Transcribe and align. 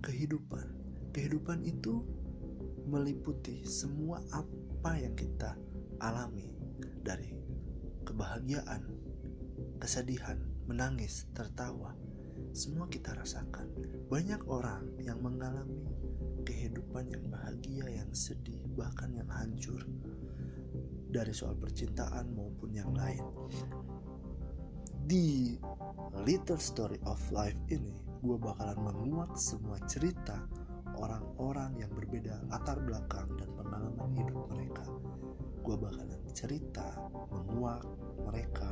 kehidupan. 0.00 0.66
Kehidupan 1.12 1.64
itu 1.64 2.04
meliputi 2.88 3.62
semua 3.68 4.24
apa 4.32 4.96
yang 4.96 5.14
kita 5.14 5.54
alami 6.00 6.48
dari 7.04 7.36
kebahagiaan, 8.08 8.82
kesedihan, 9.78 10.40
menangis, 10.64 11.28
tertawa. 11.36 11.94
Semua 12.50 12.88
kita 12.90 13.14
rasakan. 13.14 13.68
Banyak 14.10 14.42
orang 14.48 14.98
yang 14.98 15.20
mengalami 15.22 15.86
kehidupan 16.42 17.12
yang 17.12 17.24
bahagia, 17.30 17.86
yang 18.02 18.10
sedih, 18.16 18.64
bahkan 18.74 19.12
yang 19.14 19.28
hancur 19.28 19.84
dari 21.10 21.34
soal 21.34 21.58
percintaan 21.58 22.32
maupun 22.32 22.70
yang 22.74 22.90
lain. 22.94 23.22
Di 25.10 25.58
Little 26.22 26.62
Story 26.62 26.94
of 27.10 27.18
Life 27.34 27.58
ini, 27.66 27.98
gue 28.22 28.38
bakalan 28.38 28.78
menguak 28.78 29.34
semua 29.34 29.74
cerita 29.90 30.38
orang-orang 30.94 31.82
yang 31.82 31.90
berbeda 31.90 32.46
latar 32.46 32.78
belakang 32.78 33.26
dan 33.34 33.50
pengalaman 33.58 34.14
hidup 34.14 34.38
mereka. 34.54 34.86
Gue 35.66 35.74
bakalan 35.74 36.22
cerita, 36.30 36.94
menguak 37.26 37.82
mereka 38.22 38.70